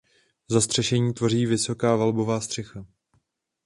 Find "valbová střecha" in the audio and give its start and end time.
1.95-2.85